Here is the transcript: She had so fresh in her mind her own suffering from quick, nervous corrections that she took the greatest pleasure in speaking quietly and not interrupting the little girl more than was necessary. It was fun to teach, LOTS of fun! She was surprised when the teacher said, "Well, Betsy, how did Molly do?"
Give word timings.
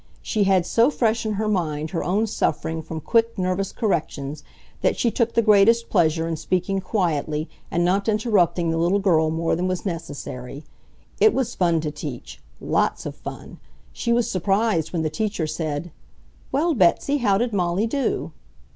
She 0.23 0.45
had 0.45 0.65
so 0.65 0.89
fresh 0.89 1.27
in 1.27 1.33
her 1.33 1.47
mind 1.47 1.91
her 1.91 2.03
own 2.03 2.25
suffering 2.25 2.81
from 2.81 3.01
quick, 3.01 3.37
nervous 3.37 3.71
corrections 3.71 4.43
that 4.81 4.97
she 4.97 5.11
took 5.11 5.35
the 5.35 5.43
greatest 5.43 5.91
pleasure 5.91 6.27
in 6.27 6.37
speaking 6.37 6.81
quietly 6.81 7.47
and 7.69 7.85
not 7.85 8.09
interrupting 8.09 8.71
the 8.71 8.79
little 8.79 8.97
girl 8.97 9.29
more 9.29 9.55
than 9.55 9.67
was 9.67 9.85
necessary. 9.85 10.63
It 11.19 11.35
was 11.35 11.53
fun 11.53 11.81
to 11.81 11.91
teach, 11.91 12.41
LOTS 12.59 13.05
of 13.05 13.13
fun! 13.13 13.59
She 13.93 14.11
was 14.11 14.27
surprised 14.27 14.91
when 14.91 15.03
the 15.03 15.11
teacher 15.11 15.45
said, 15.45 15.91
"Well, 16.51 16.73
Betsy, 16.73 17.17
how 17.17 17.37
did 17.37 17.53
Molly 17.53 17.85
do?" 17.85 18.31